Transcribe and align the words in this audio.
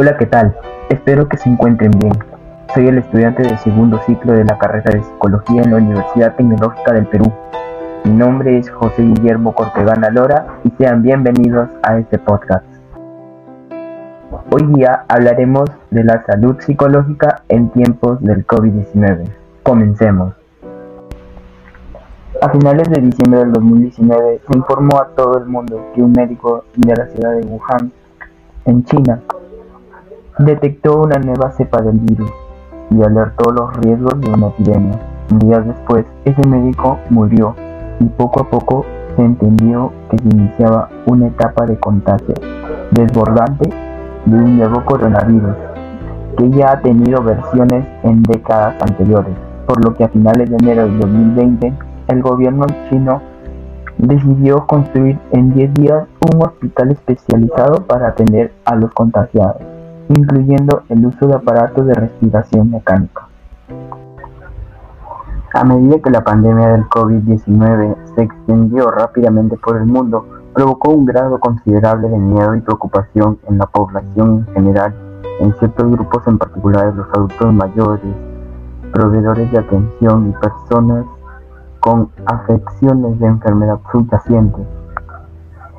Hola, 0.00 0.16
¿qué 0.16 0.26
tal? 0.26 0.56
Espero 0.90 1.28
que 1.28 1.36
se 1.36 1.48
encuentren 1.48 1.90
bien. 1.90 2.12
Soy 2.72 2.86
el 2.86 2.98
estudiante 2.98 3.42
del 3.42 3.58
segundo 3.58 4.00
ciclo 4.06 4.32
de 4.32 4.44
la 4.44 4.56
carrera 4.56 4.92
de 4.92 5.02
Psicología 5.02 5.62
en 5.62 5.72
la 5.72 5.78
Universidad 5.78 6.36
Tecnológica 6.36 6.92
del 6.92 7.08
Perú. 7.08 7.24
Mi 8.04 8.12
nombre 8.12 8.58
es 8.58 8.70
José 8.70 9.02
Guillermo 9.02 9.56
Cortegana 9.56 10.08
Lora 10.10 10.46
y 10.62 10.70
sean 10.78 11.02
bienvenidos 11.02 11.68
a 11.82 11.98
este 11.98 12.16
podcast. 12.16 12.64
Hoy 14.52 14.72
día 14.76 15.04
hablaremos 15.08 15.68
de 15.90 16.04
la 16.04 16.24
salud 16.26 16.54
psicológica 16.60 17.42
en 17.48 17.70
tiempos 17.70 18.22
del 18.22 18.46
COVID-19. 18.46 19.24
Comencemos. 19.64 20.32
A 22.40 22.50
finales 22.50 22.88
de 22.88 23.00
diciembre 23.00 23.40
del 23.40 23.52
2019 23.52 24.42
se 24.46 24.56
informó 24.56 25.00
a 25.00 25.08
todo 25.16 25.38
el 25.38 25.46
mundo 25.46 25.90
que 25.92 26.02
un 26.02 26.12
médico 26.12 26.66
de 26.76 26.94
la 26.94 27.08
ciudad 27.08 27.32
de 27.32 27.44
Wuhan, 27.46 27.90
en 28.64 28.84
China, 28.84 29.20
detectó 30.38 31.02
una 31.02 31.18
nueva 31.18 31.50
cepa 31.50 31.82
del 31.82 31.98
virus 31.98 32.30
y 32.90 33.02
alertó 33.02 33.50
los 33.50 33.76
riesgos 33.78 34.20
de 34.20 34.30
una 34.30 34.48
epidemia. 34.48 34.98
Días 35.30 35.66
después, 35.66 36.06
ese 36.24 36.46
médico 36.46 36.98
murió 37.10 37.54
y 38.00 38.04
poco 38.04 38.42
a 38.42 38.48
poco 38.48 38.84
se 39.16 39.22
entendió 39.22 39.92
que 40.10 40.18
se 40.18 40.28
iniciaba 40.28 40.88
una 41.06 41.26
etapa 41.26 41.66
de 41.66 41.76
contagio 41.78 42.34
desbordante 42.92 43.68
de 44.26 44.36
un 44.36 44.58
nuevo 44.58 44.84
coronavirus 44.84 45.56
que 46.36 46.50
ya 46.50 46.72
ha 46.72 46.80
tenido 46.80 47.22
versiones 47.22 47.84
en 48.04 48.22
décadas 48.22 48.76
anteriores, 48.80 49.34
por 49.66 49.84
lo 49.84 49.94
que 49.94 50.04
a 50.04 50.08
finales 50.08 50.48
de 50.48 50.56
enero 50.56 50.84
del 50.84 51.00
2020 51.00 51.72
el 52.08 52.22
gobierno 52.22 52.64
chino 52.88 53.20
decidió 53.98 54.64
construir 54.66 55.18
en 55.32 55.52
10 55.52 55.74
días 55.74 56.04
un 56.32 56.42
hospital 56.42 56.92
especializado 56.92 57.84
para 57.86 58.08
atender 58.08 58.52
a 58.64 58.76
los 58.76 58.92
contagiados, 58.92 59.60
incluyendo 60.08 60.82
el 60.88 61.06
uso 61.06 61.26
de 61.26 61.34
aparatos 61.34 61.86
de 61.86 61.94
respiración 61.94 62.70
mecánica. 62.70 63.28
A 65.54 65.64
medida 65.64 65.98
que 66.00 66.10
la 66.10 66.22
pandemia 66.22 66.68
del 66.68 66.84
COVID-19 66.88 67.96
se 68.14 68.22
extendió 68.22 68.86
rápidamente 68.90 69.56
por 69.56 69.76
el 69.76 69.86
mundo, 69.86 70.26
provocó 70.52 70.90
un 70.90 71.06
grado 71.06 71.40
considerable 71.40 72.08
de 72.08 72.18
miedo 72.18 72.54
y 72.54 72.60
preocupación 72.60 73.38
en 73.48 73.58
la 73.58 73.66
población 73.66 74.46
en 74.48 74.54
general, 74.54 74.94
en 75.40 75.54
ciertos 75.54 75.90
grupos 75.90 76.26
en 76.26 76.38
particular 76.38 76.94
los 76.94 77.06
adultos 77.14 77.54
mayores, 77.54 78.00
proveedores 78.92 79.50
de 79.52 79.58
atención 79.58 80.30
y 80.30 80.40
personas 80.40 81.06
con 81.80 82.10
afecciones 82.26 83.18
de 83.18 83.26
enfermedad 83.26 83.78
subyaciente. 83.90 84.58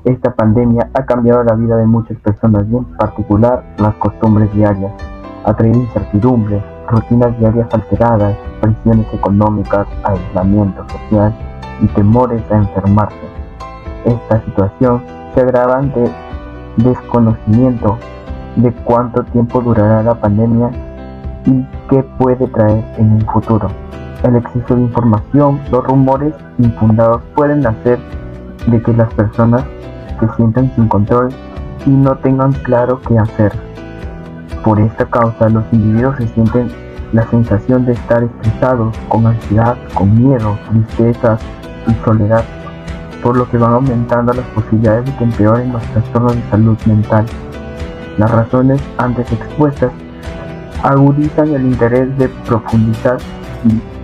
Esta 0.06 0.34
pandemia 0.34 0.90
ha 0.94 1.06
cambiado 1.06 1.44
la 1.44 1.56
vida 1.56 1.76
de 1.76 1.86
muchas 1.86 2.18
personas 2.20 2.66
y 2.72 2.76
en 2.78 2.86
particular 2.86 3.64
las 3.78 3.94
costumbres 3.96 4.52
diarias, 4.54 4.94
ha 5.44 5.54
traído 5.54 5.80
incertidumbre, 5.80 6.64
rutinas 6.88 7.38
diarias 7.38 7.68
alteradas, 7.74 8.36
presiones 8.62 9.06
económicas, 9.14 9.88
aislamiento 10.04 10.86
social 10.90 11.36
y 11.82 11.88
temores 11.88 12.42
a 12.50 12.58
enfermarse. 12.58 13.18
Esta 14.06 14.42
situación 14.46 15.04
se 15.34 15.42
agrava 15.42 15.80
ante 15.80 16.10
desconocimiento 16.78 17.98
de 18.56 18.72
cuánto 18.86 19.24
tiempo 19.26 19.62
durará 19.62 20.02
la 20.02 20.16
pandemia 20.16 20.72
y 21.46 21.66
qué 21.90 22.04
puede 22.18 22.48
traer 22.48 22.86
en 22.98 23.14
un 23.14 23.22
futuro. 23.22 23.68
El 24.24 24.38
exceso 24.38 24.76
de 24.76 24.82
información, 24.82 25.60
los 25.72 25.84
rumores 25.86 26.34
infundados 26.58 27.22
pueden 27.36 27.66
hacer 27.66 28.00
de 28.70 28.82
que 28.82 28.94
las 28.94 29.14
personas 29.14 29.64
se 30.20 30.28
sientan 30.36 30.72
sin 30.76 30.88
control 30.88 31.30
y 31.86 31.90
no 31.90 32.16
tengan 32.18 32.52
claro 32.52 33.00
qué 33.08 33.18
hacer. 33.18 33.52
Por 34.64 34.80
esta 34.80 35.06
causa, 35.06 35.50
los 35.50 35.64
individuos 35.72 36.18
se 36.18 36.28
sienten 36.30 36.70
la 37.14 37.26
sensación 37.30 37.86
de 37.86 37.94
estar 37.94 38.24
estresados, 38.24 38.96
con 39.08 39.26
ansiedad, 39.26 39.78
con 39.94 40.16
miedo, 40.22 40.58
tristeza 40.70 41.38
y 41.88 41.94
soledad, 42.06 42.44
por 43.24 43.38
lo 43.38 43.50
que 43.50 43.58
van 43.58 43.74
aumentando 43.74 44.34
las 44.34 44.46
posibilidades 44.48 45.06
de 45.06 45.16
que 45.16 45.24
empeoren 45.24 45.74
los 45.74 45.84
trastornos 45.84 46.36
de 46.36 46.44
salud 46.50 46.78
mental. 46.86 47.26
Las 48.18 48.32
razones 48.32 48.82
antes 48.98 49.32
expuestas 49.32 49.92
agudizan 50.84 51.54
el 51.54 51.64
interés 51.64 52.16
de 52.18 52.30
profundizar 52.30 53.18
y 53.66 53.99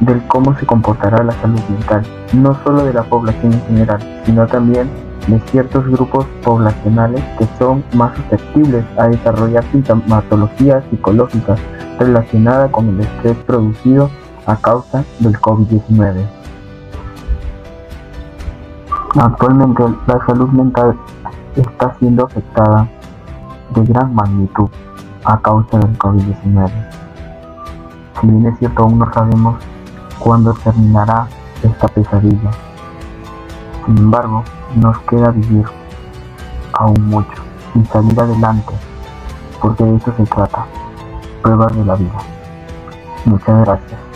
del 0.00 0.26
cómo 0.26 0.56
se 0.58 0.66
comportará 0.66 1.22
la 1.22 1.32
salud 1.32 1.60
mental, 1.68 2.02
no 2.32 2.58
solo 2.64 2.84
de 2.84 2.92
la 2.92 3.04
población 3.04 3.52
en 3.52 3.62
general, 3.66 4.22
sino 4.24 4.46
también 4.46 4.90
de 5.28 5.38
ciertos 5.50 5.86
grupos 5.86 6.26
poblacionales 6.42 7.22
que 7.38 7.46
son 7.58 7.84
más 7.94 8.16
susceptibles 8.16 8.84
a 8.96 9.08
desarrollar 9.08 9.64
sintomatología 9.70 10.82
psicológica 10.90 11.54
relacionada 11.98 12.70
con 12.70 12.88
el 12.88 13.00
estrés 13.00 13.36
producido 13.46 14.10
a 14.46 14.56
causa 14.56 15.04
del 15.20 15.38
COVID-19. 15.38 16.26
Actualmente 19.20 19.84
la 20.06 20.26
salud 20.26 20.48
mental 20.48 20.96
está 21.56 21.94
siendo 21.98 22.26
afectada 22.26 22.88
de 23.74 23.84
gran 23.84 24.14
magnitud 24.14 24.68
a 25.24 25.38
causa 25.40 25.78
del 25.78 25.98
COVID-19. 25.98 27.07
Si 28.20 28.26
bien 28.26 28.46
es 28.46 28.58
cierto, 28.58 28.82
aún 28.82 28.98
no 28.98 29.12
sabemos 29.12 29.56
cuándo 30.18 30.52
terminará 30.54 31.28
esta 31.62 31.88
pesadilla. 31.88 32.50
Sin 33.86 33.98
embargo, 33.98 34.42
nos 34.74 34.98
queda 35.00 35.30
vivir 35.30 35.64
aún 36.72 37.06
mucho 37.06 37.42
y 37.74 37.84
salir 37.86 38.18
adelante, 38.20 38.72
porque 39.60 39.84
de 39.84 39.96
eso 39.96 40.12
se 40.16 40.24
trata, 40.24 40.66
pruebas 41.42 41.74
de 41.76 41.84
la 41.84 41.94
vida. 41.94 42.18
Muchas 43.24 43.60
gracias. 43.64 44.07